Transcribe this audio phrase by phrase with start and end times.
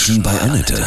[0.00, 0.82] Menschen bei Annette.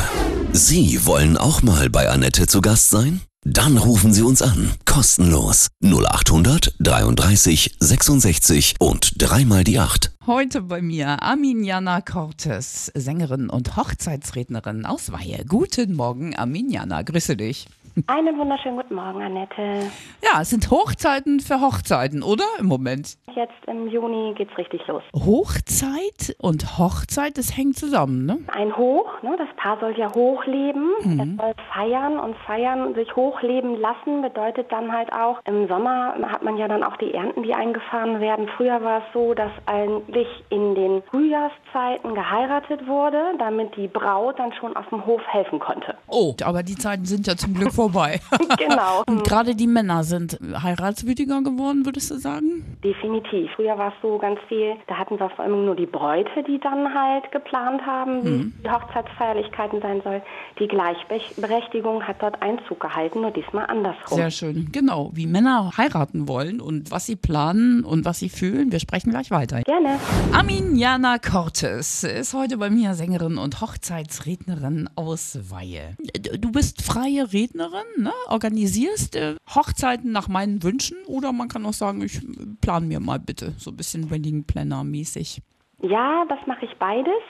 [0.54, 3.22] Sie wollen auch mal bei Annette zu Gast sein?
[3.44, 4.72] Dann rufen Sie uns an.
[4.86, 5.68] Kostenlos.
[5.84, 10.14] 0800 33 66 und dreimal die 8.
[10.26, 15.46] Heute bei mir Arminiana Cortes, Sängerin und Hochzeitsrednerin aus Weihe.
[15.48, 17.04] Guten Morgen, Arminiana.
[17.04, 17.68] Grüße dich.
[18.08, 19.92] Einen wunderschönen guten Morgen, Annette.
[20.24, 22.44] Ja, es sind Hochzeiten für Hochzeiten, oder?
[22.60, 23.18] Im Moment.
[23.36, 25.04] Jetzt im Juni geht's richtig los.
[25.14, 28.40] Hochzeit und Hochzeit, das hängt zusammen, ne?
[28.48, 29.36] Ein Hoch, ne?
[29.38, 34.92] das Paar soll ja hochleben, es soll feiern und feiern, sich hochleben lassen, bedeutet dann
[34.92, 38.48] halt auch, im Sommer hat man ja dann auch die Ernten, die eingefahren werden.
[38.58, 44.52] Früher war es so, dass eigentlich in den Frühjahrszeiten geheiratet wurde, damit die Braut dann
[44.54, 45.96] schon auf dem Hof helfen konnte.
[46.08, 47.83] Oh, aber die Zeiten sind ja zum Glück vorbei.
[48.58, 49.04] Genau.
[49.08, 52.78] Und gerade die Männer sind heiratswütiger geworden, würdest du sagen?
[52.84, 53.50] Definitiv.
[53.56, 56.60] Früher war es so ganz viel, da hatten wir vor allem nur die Bräute, die
[56.60, 60.22] dann halt geplant haben, wie die Hochzeitsfeierlichkeiten sein soll.
[60.60, 64.18] Die Gleichberechtigung hat dort Einzug gehalten, nur diesmal andersrum.
[64.18, 64.70] Sehr schön.
[64.72, 68.72] Genau, wie Männer heiraten wollen und was sie planen und was sie fühlen.
[68.72, 69.62] Wir sprechen gleich weiter.
[69.64, 70.00] Gerne.
[70.32, 75.96] Arminiana Cortes ist heute bei mir Sängerin und Hochzeitsrednerin aus Weihe.
[76.40, 78.12] Du bist freie Rednerin, ne?
[78.30, 82.22] organisierst äh, Hochzeiten nach meinen Wünschen oder man kann auch sagen, ich
[82.62, 85.42] plan mir mal bitte so ein bisschen Wedding Planner mäßig.
[85.82, 87.22] Ja, das mache ich beides.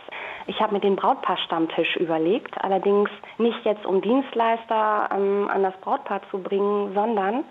[0.45, 6.21] Ich habe mir den Brautpaar-Stammtisch überlegt, allerdings nicht jetzt um Dienstleister ähm, an das Brautpaar
[6.29, 7.45] zu bringen, sondern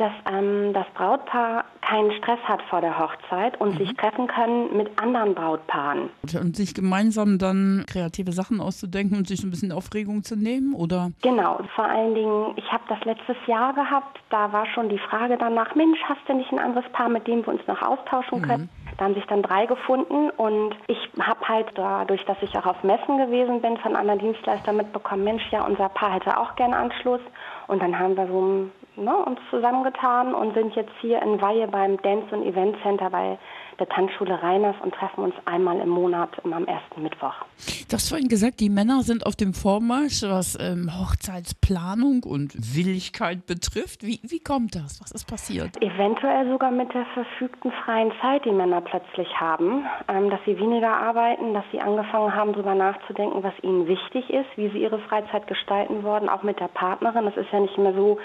[0.00, 4.90] dass ähm, das Brautpaar keinen Stress hat vor der Hochzeit und sich treffen können mit
[5.00, 6.08] anderen Brautpaaren.
[6.40, 11.10] Und sich gemeinsam dann kreative Sachen auszudenken und sich ein bisschen Aufregung zu nehmen oder?
[11.22, 15.36] Genau, vor allen Dingen, ich habe das letztes Jahr gehabt, da war schon die Frage
[15.38, 18.70] danach, Mensch, hast du nicht ein anderes Paar, mit dem wir uns noch austauschen können?
[18.96, 22.82] Da haben sich dann drei gefunden und ich habe halt dadurch, dass ich auch auf
[22.84, 27.20] Messen gewesen bin, von anderen Dienstleistern mitbekommen, Mensch, ja, unser Paar hätte auch gern Anschluss.
[27.70, 28.68] Und dann haben wir so
[29.00, 33.38] ne, uns zusammengetan und sind jetzt hier in Weihe beim Dance- und Event Center bei
[33.80, 37.34] der Tanzschule Rheiners und treffen uns einmal im Monat am ersten Mittwoch.
[37.88, 43.46] Du hast vorhin gesagt, die Männer sind auf dem Vormarsch, was ähm, Hochzeitsplanung und Willigkeit
[43.46, 44.04] betrifft.
[44.04, 45.00] Wie, wie kommt das?
[45.00, 45.82] Was ist passiert?
[45.82, 50.92] Eventuell sogar mit der verfügten freien Zeit, die Männer plötzlich haben, ähm, dass sie weniger
[50.92, 55.46] arbeiten, dass sie angefangen haben, darüber nachzudenken, was ihnen wichtig ist, wie sie ihre Freizeit
[55.46, 57.24] gestalten wollen, auch mit der Partnerin.
[57.24, 58.18] Das ist ja nicht mehr so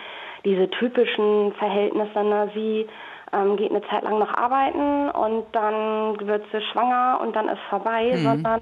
[0.44, 2.52] diese typischen Verhältnisse, ne?
[2.54, 2.88] sie
[3.34, 7.62] ähm, geht eine Zeit lang noch arbeiten und dann wird sie schwanger und dann ist
[7.70, 8.62] vorbei, sondern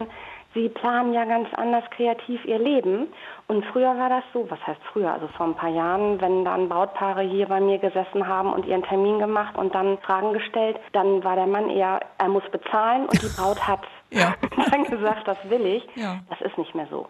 [0.54, 3.08] sie planen ja ganz anders kreativ ihr Leben.
[3.48, 6.70] Und früher war das so, was heißt früher, also vor ein paar Jahren, wenn dann
[6.70, 11.24] Brautpaare hier bei mir gesessen haben und ihren Termin gemacht und dann Fragen gestellt, dann
[11.24, 13.82] war der Mann eher, er muss bezahlen und die Braut hat
[14.12, 14.34] Ja.
[14.72, 15.84] dann gesagt, das will ich.
[15.96, 16.20] Ja.
[16.30, 17.08] Das ist nicht mehr so.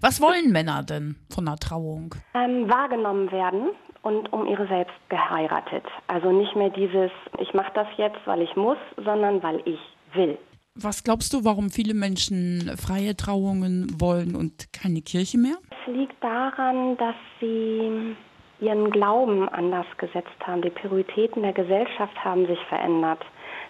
[0.00, 2.14] Was wollen Männer denn von einer Trauung?
[2.34, 3.70] Ähm, wahrgenommen werden
[4.02, 5.84] und um ihre selbst geheiratet.
[6.08, 9.80] Also nicht mehr dieses, ich mache das jetzt, weil ich muss, sondern weil ich
[10.14, 10.38] will.
[10.74, 15.56] Was glaubst du, warum viele Menschen freie Trauungen wollen und keine Kirche mehr?
[15.70, 18.16] Es liegt daran, dass sie
[18.60, 20.62] ihren Glauben anders gesetzt haben.
[20.62, 23.22] Die Prioritäten der Gesellschaft haben sich verändert.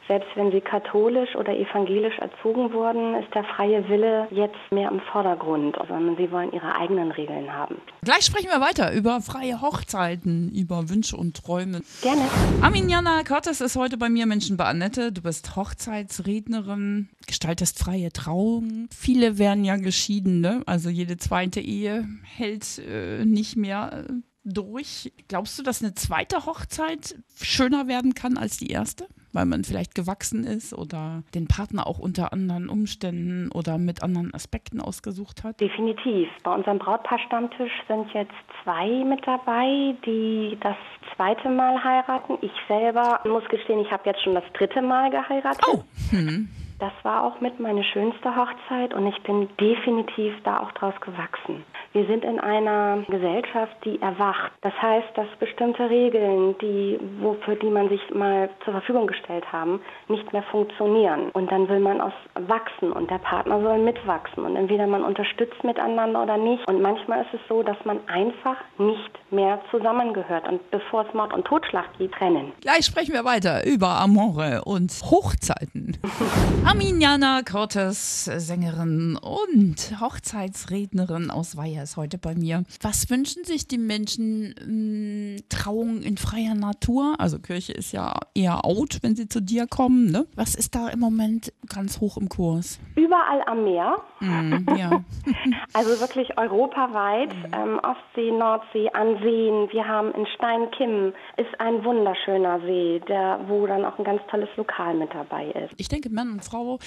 [0.08, 5.00] Selbst wenn sie katholisch oder evangelisch erzogen wurden, ist der freie Wille jetzt mehr im
[5.12, 7.76] Vordergrund, sondern sie wollen ihre eigenen Regeln haben.
[8.02, 11.82] Gleich sprechen wir weiter über freie Hochzeiten, über Wünsche und Träume.
[12.02, 12.22] Gerne.
[12.60, 15.12] Arminiana Cortes ist heute bei mir Menschen bei Annette.
[15.12, 18.88] Du bist Hochzeitsrednerin, gestaltest freie Trauungen.
[18.94, 20.62] Viele werden ja geschieden, ne?
[20.66, 24.12] Also jede zweite Ehe hält äh, nicht mehr äh,
[24.44, 25.12] durch.
[25.28, 29.06] Glaubst du, dass eine zweite Hochzeit schöner werden kann als die erste?
[29.32, 34.34] Weil man vielleicht gewachsen ist oder den Partner auch unter anderen Umständen oder mit anderen
[34.34, 35.60] Aspekten ausgesucht hat?
[35.60, 36.28] Definitiv.
[36.44, 38.32] Bei unserem Brautpaar-Stammtisch sind jetzt
[38.62, 40.76] zwei mit dabei, die das
[41.16, 42.38] zweite Mal heiraten.
[42.42, 45.64] Ich selber muss gestehen, ich habe jetzt schon das dritte Mal geheiratet.
[45.66, 46.48] Oh, hm.
[46.78, 51.64] Das war auch mit meine schönste Hochzeit und ich bin definitiv da auch draus gewachsen.
[51.92, 54.52] Wir sind in einer Gesellschaft, die erwacht.
[54.62, 59.80] Das heißt, dass bestimmte Regeln, die, wofür die man sich mal zur Verfügung gestellt haben,
[60.08, 61.28] nicht mehr funktionieren.
[61.34, 64.44] Und dann will man aus wachsen und der Partner soll mitwachsen.
[64.44, 66.66] Und entweder man unterstützt miteinander oder nicht.
[66.66, 70.48] Und manchmal ist es so, dass man einfach nicht mehr zusammengehört.
[70.48, 72.52] Und bevor es Mord und Totschlag gibt, trennen.
[72.60, 75.98] Gleich sprechen wir weiter über Amore und Hochzeiten.
[76.64, 82.64] Arminiana Cortes, Sängerin und Hochzeitsrednerin aus Weiher ist heute bei mir.
[82.80, 84.54] Was wünschen sich die Menschen?
[84.58, 87.14] Hm, Trauung in freier Natur?
[87.18, 90.10] Also Kirche ist ja eher out, wenn sie zu dir kommen.
[90.10, 90.26] Ne?
[90.34, 92.78] Was ist da im Moment ganz hoch im Kurs?
[92.96, 93.96] Überall am Meer.
[94.20, 95.04] Mm, ja.
[95.72, 97.32] also wirklich europaweit.
[97.52, 99.68] Ähm, Ostsee, Nordsee, an Seen.
[99.72, 104.48] Wir haben in Steinkim ist ein wunderschöner See, der, wo dann auch ein ganz tolles
[104.56, 105.74] Lokal mit dabei ist.
[105.76, 106.78] Ich denke, Mann und Frau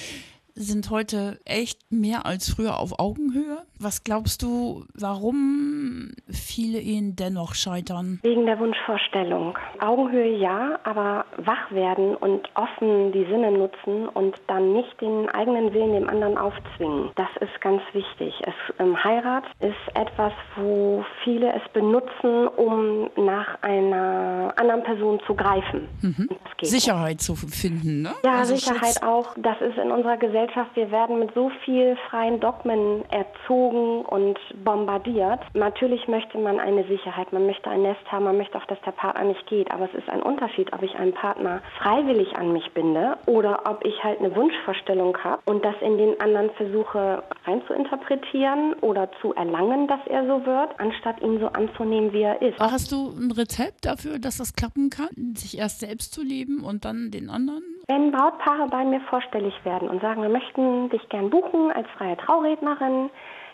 [0.56, 3.63] sind heute echt mehr als früher auf Augenhöhe.
[3.78, 8.19] Was glaubst du, warum viele Ehen dennoch scheitern?
[8.24, 9.57] Wegen der Wunschvorstellung.
[9.80, 15.74] Augenhöhe ja, aber wach werden und offen die Sinne nutzen und dann nicht den eigenen
[15.74, 17.12] Willen dem anderen aufzwingen.
[17.16, 18.34] Das ist ganz wichtig.
[18.46, 25.36] Es, ähm, Heirat ist etwas, wo viele es benutzen, um nach einer anderen Person zu
[25.36, 25.90] greifen.
[26.01, 26.30] Mhm.
[26.62, 28.13] Sicherheit zu finden, ne?
[28.24, 29.04] Ja, also Sicherheit Schutz.
[29.04, 29.34] auch.
[29.38, 30.72] Das ist in unserer Gesellschaft.
[30.75, 35.40] Wir werden mit so viel freien Dogmen erzogen und bombardiert.
[35.54, 38.92] Natürlich möchte man eine Sicherheit, man möchte ein Nest haben, man möchte auch, dass der
[38.92, 39.72] Partner nicht geht.
[39.72, 43.84] Aber es ist ein Unterschied, ob ich einen Partner freiwillig an mich binde oder ob
[43.86, 49.88] ich halt eine Wunschvorstellung habe und das in den anderen versuche reinzuinterpretieren oder zu erlangen,
[49.88, 52.60] dass er so wird, anstatt ihn so anzunehmen, wie er ist.
[52.60, 56.44] Hast du ein Rezept dafür, dass das klappen kann, sich erst selbst zu leben?
[56.45, 57.63] Geben und dann den anderen?
[57.88, 62.18] Wenn Brautpaare bei mir vorstellig werden und sagen, wir möchten dich gern buchen als freie
[62.18, 63.09] Traurednerin,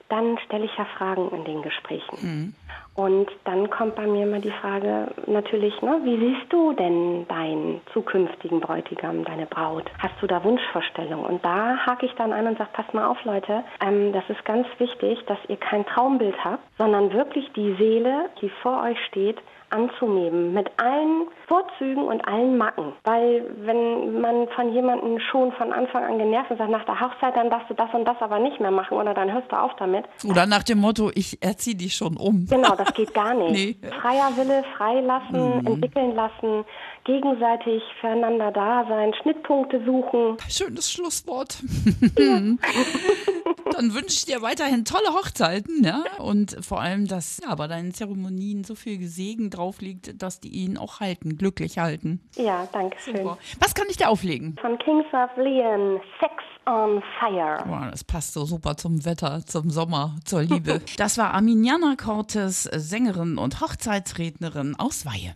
[0.09, 2.17] dann stelle ich ja Fragen in den Gesprächen.
[2.21, 2.53] Mhm.
[2.95, 7.79] Und dann kommt bei mir immer die Frage natürlich, ne, wie siehst du denn deinen
[7.93, 9.89] zukünftigen Bräutigam, deine Braut?
[9.99, 11.25] Hast du da Wunschvorstellungen?
[11.25, 14.43] Und da hake ich dann an und sage, pass mal auf Leute, ähm, das ist
[14.43, 19.37] ganz wichtig, dass ihr kein Traumbild habt, sondern wirklich die Seele, die vor euch steht,
[19.71, 22.93] anzunehmen, mit allen Vorzügen und allen Macken.
[23.03, 27.35] Weil wenn man von jemandem schon von Anfang an genervt und sagt, nach der Hochzeit,
[27.35, 29.71] dann darfst du das und das aber nicht mehr machen oder dann hörst du auf
[29.77, 30.05] damit.
[30.25, 32.45] Oder nach dem Motto, ich erziehe dich schon um.
[32.49, 33.81] Genau, das geht gar nicht.
[33.81, 33.89] nee.
[34.01, 35.67] Freier Wille, freilassen, mhm.
[35.67, 36.65] entwickeln lassen,
[37.03, 40.37] gegenseitig füreinander da sein, Schnittpunkte suchen.
[40.49, 41.57] Schönes Schlusswort.
[42.17, 42.39] Ja.
[43.73, 46.03] Dann wünsche ich dir weiterhin tolle Hochzeiten, ja.
[46.19, 50.49] Und vor allem, dass ja, bei deinen Zeremonien so viel Gesegen drauf liegt, dass die
[50.49, 52.21] ihn auch halten, glücklich halten.
[52.35, 53.17] Ja, danke schön.
[53.17, 53.37] Super.
[53.59, 54.55] Was kann ich dir auflegen?
[54.61, 56.33] Von Kings of Leon, Sex
[56.65, 57.63] on Fire.
[57.65, 60.81] Wow, das passt so super zum Wetter, zum Sommer, zur Liebe.
[60.97, 65.33] das war Arminiana Cortes, Sängerin und Hochzeitsrednerin aus Weihe.